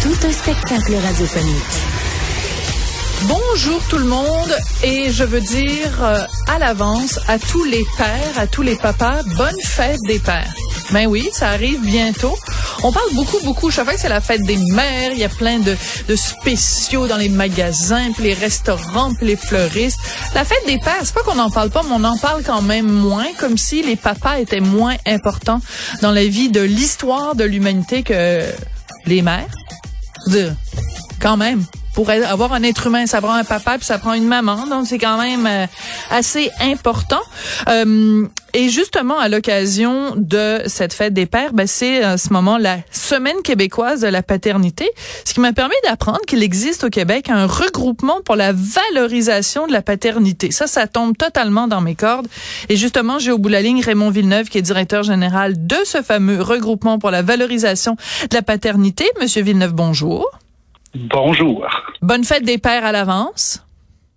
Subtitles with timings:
[0.00, 1.56] Tout un spectacle radiophonique.
[3.22, 8.38] Bonjour tout le monde et je veux dire euh, à l'avance à tous les pères,
[8.38, 10.54] à tous les papas, bonne fête des pères.
[10.92, 12.36] Ben oui, ça arrive bientôt.
[12.84, 13.72] On parle beaucoup, beaucoup.
[13.72, 15.76] Chaque fois que c'est la fête des mères, il y a plein de,
[16.06, 19.98] de spéciaux dans les magasins, puis les restaurants, puis les fleuristes.
[20.32, 22.62] La fête des pères, c'est pas qu'on n'en parle pas, mais on en parle quand
[22.62, 25.60] même moins, comme si les papas étaient moins importants
[26.02, 28.42] dans la vie de l'histoire de l'humanité que
[29.06, 29.48] les mères.
[30.26, 30.54] Dire,
[31.20, 31.64] quand même
[31.98, 34.86] pour avoir un être humain, ça prend un papa puis ça prend une maman, donc
[34.86, 35.66] c'est quand même euh,
[36.12, 37.18] assez important.
[37.68, 38.24] Euh,
[38.54, 42.76] et justement, à l'occasion de cette fête des pères, ben, c'est en ce moment la
[42.92, 44.88] semaine québécoise de la paternité,
[45.24, 49.72] ce qui m'a permis d'apprendre qu'il existe au Québec un regroupement pour la valorisation de
[49.72, 50.52] la paternité.
[50.52, 52.28] Ça, ça tombe totalement dans mes cordes.
[52.68, 55.78] Et justement, j'ai au bout de la ligne Raymond Villeneuve, qui est directeur général de
[55.84, 57.96] ce fameux regroupement pour la valorisation
[58.30, 59.04] de la paternité.
[59.20, 60.30] Monsieur Villeneuve, bonjour.
[60.94, 61.66] Bonjour.
[62.02, 63.64] Bonne fête des pères à l'avance.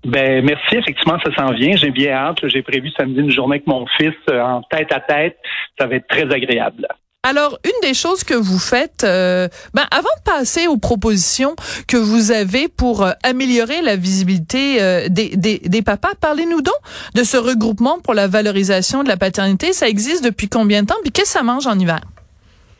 [0.03, 1.75] Ben merci, effectivement, ça s'en vient.
[1.75, 2.38] J'ai bien hâte.
[2.47, 5.38] J'ai prévu samedi une journée avec mon fils euh, en tête à tête.
[5.80, 6.88] Ça va être très agréable.
[7.23, 11.55] Alors, une des choses que vous faites, euh, ben, avant de passer aux propositions
[11.88, 16.73] que vous avez pour euh, améliorer la visibilité des, des, des, papas, parlez-nous donc
[17.13, 19.72] de ce regroupement pour la valorisation de la paternité.
[19.72, 20.95] Ça existe depuis combien de temps?
[21.03, 22.02] Puis qu'est-ce que ça mange en hiver?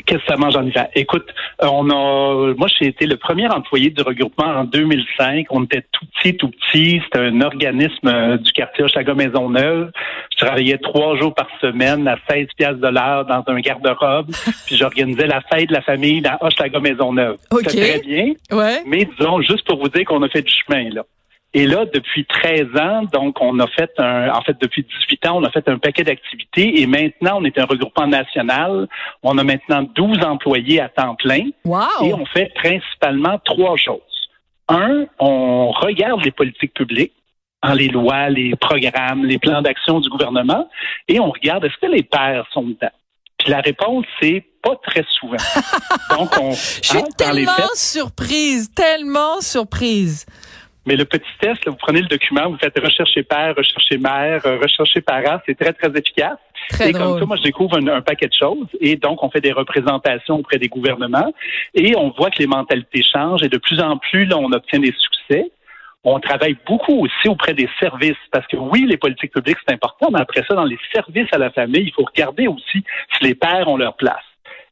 [0.06, 0.88] Qu'est-ce que ça mange en hiver?
[0.96, 1.28] Écoute,
[1.62, 5.48] euh, on a, moi, j'ai été le premier employé du regroupement en 2005.
[5.50, 7.02] On était tout petit, tout petit.
[7.04, 9.92] C'était un organisme euh, du quartier Hochelaga Maisonneuve.
[10.32, 14.32] Je travaillais trois jours par semaine à 16 piastres de l'heure dans un garde-robe.
[14.66, 17.38] puis j'organisais la fête de la famille dans Hochelaga Maisonneuve.
[17.52, 17.70] Okay.
[17.70, 18.34] C'était très bien.
[18.52, 18.82] Ouais.
[18.86, 21.04] Mais disons, juste pour vous dire qu'on a fait du chemin, là.
[21.54, 25.38] Et là, depuis 13 ans, donc on a fait un, en fait depuis 18 ans,
[25.38, 28.88] on a fait un paquet d'activités et maintenant on est un regroupement national.
[29.22, 31.84] On a maintenant 12 employés à temps plein wow.
[32.04, 34.00] et on fait principalement trois choses.
[34.70, 37.14] Un, on regarde les politiques publiques
[37.62, 40.70] en les lois, les programmes, les plans d'action du gouvernement
[41.10, 42.92] et on regarde est-ce que les pères sont dedans.
[43.38, 45.36] Puis la réponse c'est pas très souvent.
[46.18, 50.26] donc on Je suis hein, tellement surprise, tellement surprise.
[50.86, 54.42] Mais le petit test, là, vous prenez le document, vous faites rechercher père, rechercher mère,
[54.46, 56.40] euh, rechercher parent, c'est très, très efficace.
[56.70, 58.68] Très et comme ça, moi, je découvre un, un, paquet de choses.
[58.80, 61.32] Et donc, on fait des représentations auprès des gouvernements.
[61.76, 63.44] Et on voit que les mentalités changent.
[63.44, 65.52] Et de plus en plus, là, on obtient des succès.
[66.04, 68.18] On travaille beaucoup aussi auprès des services.
[68.32, 70.10] Parce que oui, les politiques publiques, c'est important.
[70.12, 72.84] Mais après ça, dans les services à la famille, il faut regarder aussi
[73.18, 74.24] si les pères ont leur place.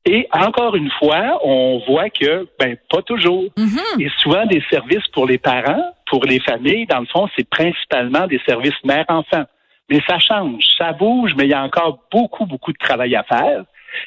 [0.05, 3.43] Et encore une fois, on voit que, ben, pas toujours.
[3.57, 4.01] Mm-hmm.
[4.01, 8.27] Et souvent, des services pour les parents, pour les familles, dans le fond, c'est principalement
[8.27, 9.43] des services mère-enfant.
[9.89, 13.23] Mais ça change, ça bouge, mais il y a encore beaucoup, beaucoup de travail à
[13.23, 13.63] faire.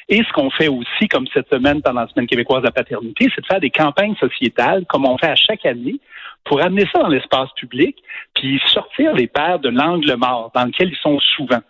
[0.07, 3.27] Et ce qu'on fait aussi, comme cette semaine pendant la Semaine québécoise de la paternité,
[3.33, 5.99] c'est de faire des campagnes sociétales, comme on fait à chaque année,
[6.45, 7.97] pour amener ça dans l'espace public,
[8.33, 11.61] puis sortir les pères de l'angle mort dans lequel ils sont souvent.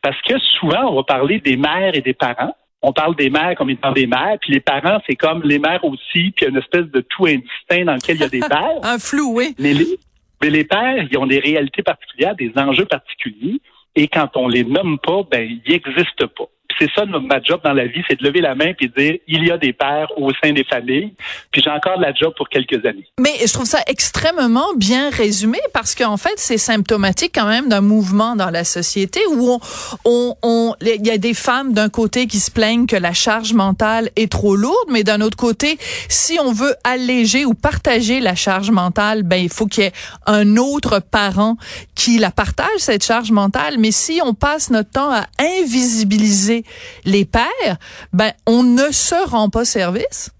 [0.00, 3.54] Parce que souvent, on va parler des mères et des parents, on parle des mères
[3.56, 6.86] comme étant des mères, puis les parents, c'est comme les mères aussi, puis une espèce
[6.86, 8.78] de tout indistinct dans lequel il y a des pères.
[8.82, 9.54] Un flou, oui.
[9.58, 9.86] Mais les,
[10.42, 13.60] mais les pères, ils ont des réalités particulières, des enjeux particuliers,
[13.94, 16.48] et quand on les nomme pas, ben, ils n'existent pas
[16.78, 19.46] c'est ça ma job dans la vie, c'est de lever la main puis dire il
[19.46, 21.14] y a des pères au sein des familles.
[21.50, 23.06] Puis j'ai encore de la job pour quelques années.
[23.18, 27.80] Mais je trouve ça extrêmement bien résumé parce qu'en fait c'est symptomatique quand même d'un
[27.80, 29.58] mouvement dans la société où
[30.04, 33.52] on, on, il y a des femmes d'un côté qui se plaignent que la charge
[33.52, 35.78] mentale est trop lourde, mais d'un autre côté,
[36.08, 39.92] si on veut alléger ou partager la charge mentale, ben il faut qu'il y ait
[40.26, 41.56] un autre parent
[41.94, 43.76] qui la partage cette charge mentale.
[43.78, 46.61] Mais si on passe notre temps à invisibiliser
[47.04, 47.76] les pères,
[48.12, 50.30] ben, on ne se rend pas service.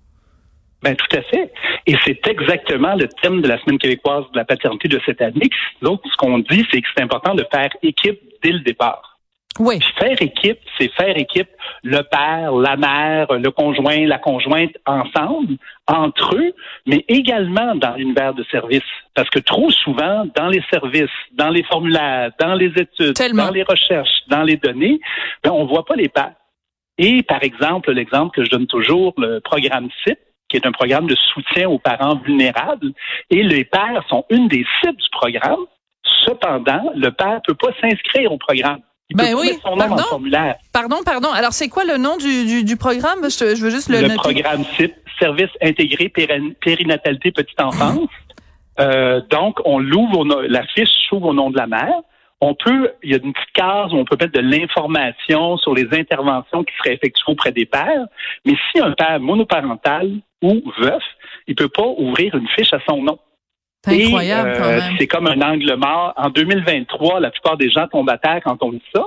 [0.82, 1.52] Ben tout à fait.
[1.86, 5.48] Et c'est exactement le thème de la Semaine québécoise de la paternité de cette année.
[5.80, 9.11] Donc, ce qu'on dit, c'est que c'est important de faire équipe dès le départ.
[9.58, 9.80] Oui.
[9.98, 11.48] faire équipe, c'est faire équipe
[11.82, 15.56] le père, la mère, le conjoint, la conjointe ensemble,
[15.86, 16.54] entre eux,
[16.86, 18.82] mais également dans l'univers de service.
[19.14, 23.46] Parce que trop souvent, dans les services, dans les formulaires, dans les études, Tellement.
[23.46, 25.00] dans les recherches, dans les données,
[25.42, 26.34] ben, on voit pas les pères.
[26.98, 31.06] Et par exemple, l'exemple que je donne toujours, le programme CIP, qui est un programme
[31.06, 32.92] de soutien aux parents vulnérables,
[33.30, 35.64] et les pères sont une des cibles du programme.
[36.04, 38.80] Cependant, le père peut pas s'inscrire au programme.
[39.12, 39.94] Il ben peut oui, pas mettre son nom pardon?
[39.96, 40.54] dans le formulaire.
[40.72, 41.28] Pardon, pardon.
[41.32, 43.24] Alors, c'est quoi le nom du, du, du programme?
[43.24, 44.16] Je, je veux juste le, Le noter.
[44.16, 48.08] programme CIP, Service intégré périn- périnatalité petite enfance.
[48.80, 51.94] Euh, donc, on l'ouvre, la fiche s'ouvre au nom de la mère.
[52.40, 55.74] On peut, il y a une petite case où on peut mettre de l'information sur
[55.74, 58.06] les interventions qui seraient effectuées auprès des pères.
[58.44, 60.10] Mais si un père monoparental
[60.42, 61.02] ou veuf,
[61.46, 63.18] il peut pas ouvrir une fiche à son nom.
[63.84, 64.96] C'est incroyable, euh, quand même.
[64.98, 66.12] C'est comme un angle mort.
[66.16, 69.02] En 2023, la plupart des gens tombent à terre quand on dit ça.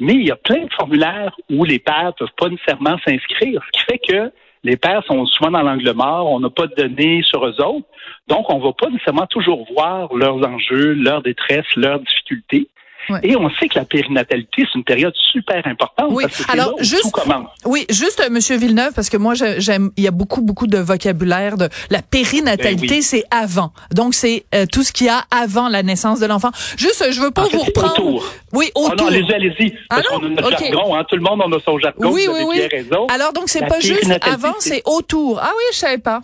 [0.00, 3.78] Mais il y a plein de formulaires où les pères peuvent pas nécessairement s'inscrire, ce
[3.78, 4.32] qui fait que
[4.64, 7.86] les pères sont souvent dans l'angle mort, on n'a pas de données sur eux autres,
[8.28, 12.68] donc on va pas nécessairement toujours voir leurs enjeux, leurs détresses, leurs difficultés.
[13.10, 13.20] Ouais.
[13.22, 16.24] Et on sait que la périnatalité, c'est une période super importante Oui.
[16.24, 17.48] parce que c'est Alors, juste- tout commence.
[17.64, 20.66] Oui, juste euh, Monsieur Villeneuve, parce que moi j'ai- j'aime, il y a beaucoup beaucoup
[20.66, 23.02] de vocabulaire de la périnatalité, Ben oui.
[23.02, 23.72] c'est avant.
[23.94, 26.50] Donc c'est euh, tout ce qu'il y a avant la naissance de l'enfant.
[26.76, 27.92] Juste, je veux pas En fait, vous reprendre.
[28.06, 28.26] autour.
[28.52, 29.06] Oui, Oh autour.
[29.06, 29.74] non, allez-y, allez-y.
[29.90, 30.58] Ah Parce qu'on a notre Ok.
[30.72, 31.04] jargon, hein.
[31.08, 32.10] Tout le monde en a son jargon.
[32.12, 32.56] oui, vous oui, avez oui.
[32.56, 33.06] bien raison.
[33.08, 35.40] Alors donc c'est pas juste avant, c'est autour.
[35.42, 36.20] Ah oui, je savais pas.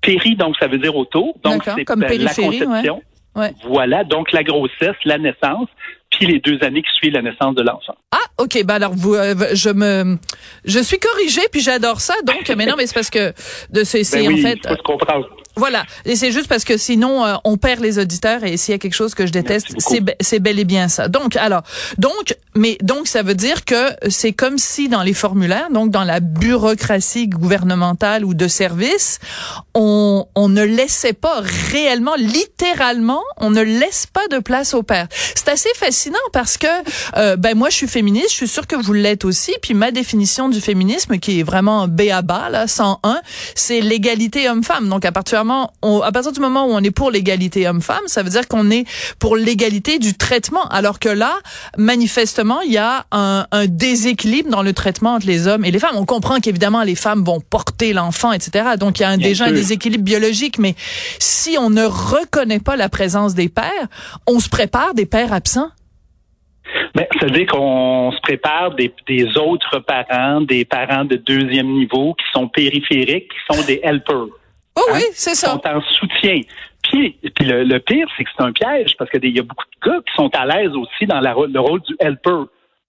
[0.00, 1.34] Péri, donc ça veut dire autour.
[1.42, 3.02] Donc c'est comme la périphérie, conception.
[3.36, 3.52] Ouais.
[3.68, 5.68] Voilà, donc la grossesse, la naissance,
[6.10, 7.96] puis les deux années qui suivent la naissance de l'enfant.
[8.12, 8.64] Ah, ok.
[8.64, 10.16] Ben alors, vous, euh, je me,
[10.64, 12.14] je suis corrigée, puis j'adore ça.
[12.24, 13.32] Donc, mais non, mais c'est parce que
[13.70, 15.28] de c'est, Ben oui, en fait, faut se comprendre.
[15.56, 15.84] Voilà.
[16.04, 18.78] Et c'est juste parce que sinon, euh, on perd les auditeurs et s'il y a
[18.78, 21.08] quelque chose que je déteste, be- c'est bel et bien ça.
[21.08, 21.62] Donc, alors,
[21.98, 26.02] donc, mais donc, ça veut dire que c'est comme si dans les formulaires, donc dans
[26.02, 29.20] la bureaucratie gouvernementale ou de service,
[29.74, 31.40] on, on ne laissait pas
[31.70, 35.06] réellement, littéralement, on ne laisse pas de place au père.
[35.36, 36.66] C'est assez fascinant parce que,
[37.16, 39.92] euh, ben moi, je suis féministe, je suis sûre que vous l'êtes aussi, puis ma
[39.92, 43.20] définition du féminisme, qui est vraiment B à bas, là, 101,
[43.54, 44.88] c'est l'égalité homme-femme.
[44.88, 48.68] Donc, à partir du moment où on est pour l'égalité homme-femme, ça veut dire qu'on
[48.72, 48.84] est
[49.20, 50.66] pour l'égalité du traitement.
[50.70, 51.38] Alors que là,
[51.76, 55.78] manifestement, il y a un, un déséquilibre dans le traitement entre les hommes et les
[55.78, 55.96] femmes.
[55.96, 58.70] On comprend qu'évidemment, les femmes vont porter l'enfant, etc.
[58.78, 60.58] Donc, il y a un- déjà un déséquilibre biologique.
[60.58, 60.74] Mais
[61.18, 63.86] si on ne reconnaît pas la présence des pères,
[64.26, 65.70] on se prépare des pères absents?
[66.94, 72.24] Ben, C'est-à-dire qu'on se prépare des, des autres parents, des parents de deuxième niveau qui
[72.32, 74.26] sont périphériques, qui sont des helpers,
[74.76, 74.92] Oh Hein?
[74.94, 75.50] oui, c'est qui ça.
[75.52, 76.40] sont en soutien.
[76.90, 79.64] Puis, puis le, le pire, c'est que c'est un piège parce qu'il y a beaucoup
[79.64, 82.44] de gars qui sont à l'aise aussi dans la, le rôle du helper.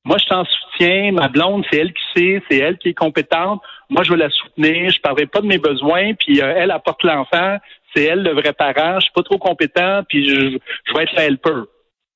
[0.06, 1.12] Moi, je suis en soutien.
[1.12, 3.62] Ma blonde, c'est elle qui sait, c'est elle qui est compétente.
[3.90, 4.90] Moi, je veux la soutenir.
[4.90, 6.14] Je ne parlerai pas de mes besoins.
[6.14, 7.58] Puis euh, elle apporte l'enfant.
[7.94, 8.96] C'est elle le vrai parent.
[9.00, 10.02] Je suis pas trop compétent.
[10.08, 11.64] Puis je, je vais être la helper.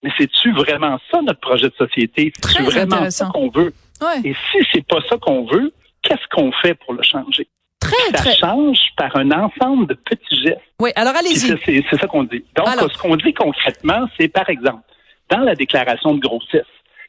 [0.02, 2.32] Mais c'est-tu vraiment ça notre projet de société?
[2.42, 3.74] C'est vraiment ça qu'on veut?
[4.02, 4.30] Ouais.
[4.30, 5.72] Et si c'est pas ça qu'on veut,
[6.02, 7.48] qu'est-ce qu'on fait pour le changer?
[7.84, 8.36] Très, Ça très.
[8.36, 10.62] change par un ensemble de petits gestes.
[10.80, 11.84] Oui, alors allez-y.
[11.90, 12.44] C'est ça qu'on dit.
[12.56, 12.92] Donc, Alors.
[12.92, 14.84] ce qu'on dit concrètement, c'est par exemple,
[15.30, 16.66] dans la déclaration de grossesse,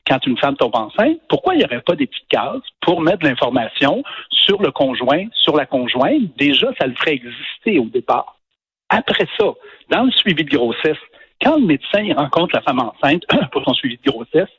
[0.07, 3.21] quand une femme tombe enceinte, pourquoi il n'y aurait pas des petites cases pour mettre
[3.21, 6.23] de l'information sur le conjoint, sur la conjointe?
[6.37, 8.37] Déjà, ça le ferait exister au départ.
[8.91, 9.47] Après ça,
[9.91, 10.99] dans le suivi de grossesse,
[11.43, 13.23] quand le médecin rencontre la femme enceinte
[13.53, 14.51] pour son suivi de grossesse,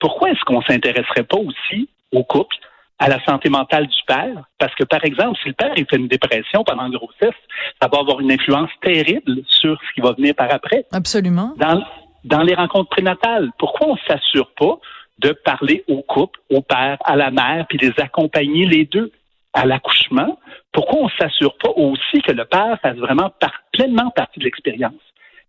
[0.00, 2.56] pourquoi est-ce qu'on s'intéresserait pas aussi au couple,
[2.98, 4.44] à la santé mentale du père?
[4.58, 7.38] Parce que, par exemple, si le père fait une dépression pendant la grossesse,
[7.80, 10.86] ça va avoir une influence terrible sur ce qui va venir par après.
[10.92, 11.52] Absolument.
[11.56, 11.82] Dans,
[12.24, 14.78] dans les rencontres prénatales, pourquoi on ne s'assure pas
[15.18, 19.12] de parler au couple, au père, à la mère, puis les accompagner les deux
[19.52, 20.38] à l'accouchement?
[20.72, 24.44] Pourquoi on ne s'assure pas aussi que le père fasse vraiment par- pleinement partie de
[24.44, 24.94] l'expérience?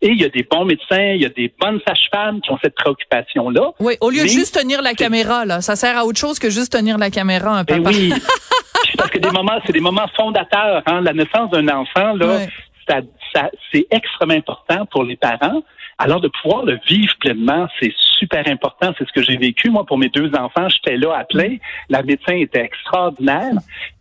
[0.02, 2.58] Et il y a des bons médecins, il y a des bonnes sages-femmes qui ont
[2.62, 3.72] cette préoccupation-là.
[3.80, 6.50] Oui, au lieu de juste tenir la caméra, là, ça sert à autre chose que
[6.50, 7.96] juste tenir la caméra, un Ben papa.
[7.96, 8.12] oui.
[8.98, 10.82] Parce que des moments, c'est des moments fondateurs.
[10.86, 11.00] Hein?
[11.00, 12.40] La naissance d'un enfant, là,
[12.88, 13.00] ça,
[13.34, 15.62] ça- c'est extrêmement important pour les parents.
[15.98, 18.92] Alors de pouvoir le vivre pleinement, c'est super important.
[18.98, 20.68] C'est ce que j'ai vécu moi pour mes deux enfants.
[20.68, 21.56] J'étais là à plein.
[21.88, 23.52] La médecin était extraordinaire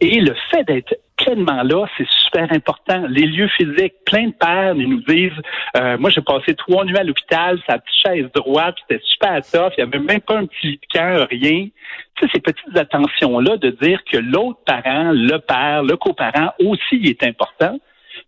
[0.02, 3.05] et le fait d'être pleinement là, c'est super important.
[3.07, 5.31] Les lieux physiques, plein de pères ils nous disent,
[5.77, 9.74] euh, moi j'ai passé trois nuits à l'hôpital, sa petite chaise droite, c'était super tough,
[9.77, 11.67] il n'y avait même pas un petit camp, rien.
[12.15, 17.01] Tu sais, ces petites attentions-là de dire que l'autre parent, le père, le coparent aussi
[17.03, 17.77] est important.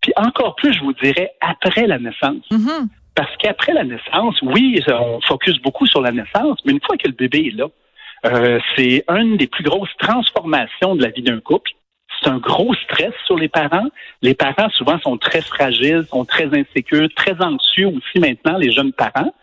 [0.02, 2.46] Puis encore plus, je vous dirais, après la naissance.
[2.52, 2.90] Mhm.
[3.16, 7.08] Parce qu'après la naissance, oui, on focus beaucoup sur la naissance, mais une fois que
[7.08, 7.66] le bébé est là,
[8.26, 11.72] euh, c'est une des plus grosses transformations de la vie d'un couple.
[12.22, 13.88] C'est un gros stress sur les parents.
[14.22, 18.94] Les parents, souvent, sont très fragiles, sont très insécures, très anxieux aussi maintenant, les jeunes
[18.94, 19.34] parents.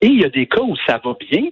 [0.00, 1.48] Et il y a des cas où ça va bien,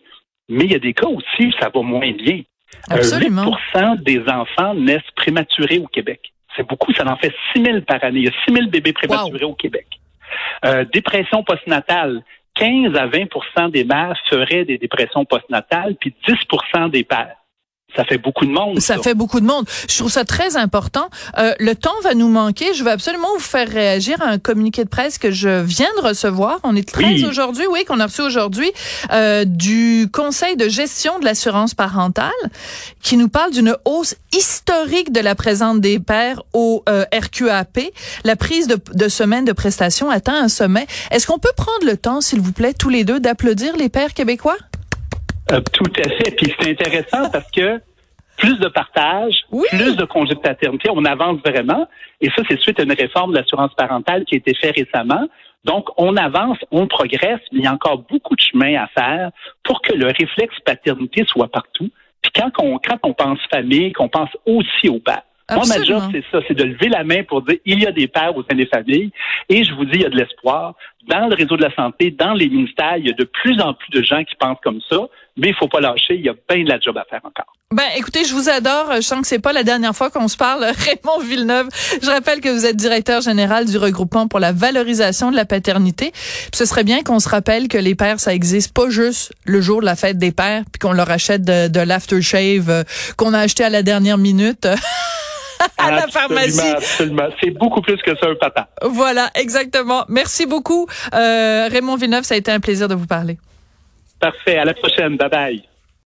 [0.48, 2.42] mais il y a des cas aussi où ça va moins bien.
[2.88, 3.56] Absolument.
[3.74, 6.32] 8 des enfants naissent prématurés au Québec.
[6.56, 8.20] C'est beaucoup, ça en fait 6 000 par année.
[8.20, 9.86] Il y a 6 000 bébés prématurés au Québec.
[10.64, 12.22] Euh, dépression postnatale,
[12.54, 17.36] 15 à 20% des mères feraient des dépressions postnatales, puis 10% des pères.
[17.96, 18.80] Ça fait beaucoup de monde.
[18.80, 19.66] Ça, fait beaucoup de monde.
[19.88, 21.08] Je trouve ça très important.
[21.38, 22.72] Euh, le temps va nous manquer.
[22.74, 26.06] Je veux absolument vous faire réagir à un communiqué de presse que je viens de
[26.06, 26.60] recevoir.
[26.62, 28.70] On est 13 aujourd'hui, oui, qu'on a reçu aujourd'hui,
[29.12, 32.30] euh, du Conseil de gestion de l'assurance parentale,
[33.02, 37.80] qui nous parle d'une hausse historique de la présence des pères au euh, RQAP.
[38.24, 40.86] La prise de, de semaines de prestations atteint un sommet.
[41.10, 44.14] Est-ce qu'on peut prendre le temps, s'il vous plaît, tous les deux, d'applaudir les pères
[44.14, 44.56] québécois?
[45.52, 46.36] Euh, tout à fait.
[46.36, 47.80] Puis c'est intéressant parce que
[48.36, 49.34] plus de partage,
[49.70, 51.86] plus de congés de paternité, on avance vraiment.
[52.20, 55.26] Et ça, c'est suite à une réforme de l'assurance parentale qui a été faite récemment.
[55.64, 59.30] Donc, on avance, on progresse, mais il y a encore beaucoup de chemin à faire
[59.62, 61.90] pour que le réflexe paternité soit partout.
[62.22, 65.22] Puis quand on, quand on pense famille, qu'on pense aussi au père.
[65.54, 67.92] Moi, ma job, c'est ça, c'est de lever la main pour dire il y a
[67.92, 69.10] des pères au sein des familles.
[69.48, 70.74] Et je vous dis, il y a de l'espoir.
[71.08, 73.74] Dans le réseau de la santé, dans les ministères, il y a de plus en
[73.74, 74.98] plus de gens qui pensent comme ça,
[75.36, 77.52] mais il faut pas lâcher, il y a bien de la job à faire encore.
[77.72, 78.94] Ben, écoutez, je vous adore.
[78.96, 80.64] Je sens que c'est pas la dernière fois qu'on se parle.
[80.76, 81.68] Raymond Villeneuve,
[82.02, 86.10] je rappelle que vous êtes directeur général du regroupement pour la valorisation de la paternité.
[86.52, 89.80] ce serait bien qu'on se rappelle que les pères, ça existe pas juste le jour
[89.80, 92.82] de la fête des pères, puis qu'on leur achète de, de l'aftershave euh,
[93.16, 94.66] qu'on a acheté à la dernière minute.
[95.78, 96.60] à la pharmacie.
[96.60, 97.28] Absolument.
[97.42, 98.68] C'est beaucoup plus que ça, un papa.
[98.82, 100.04] Voilà, exactement.
[100.08, 100.86] Merci beaucoup.
[101.14, 103.38] Euh, Raymond Villeneuve, ça a été un plaisir de vous parler.
[104.18, 104.58] Parfait.
[104.58, 105.16] À la prochaine.
[105.16, 105.69] Bye bye.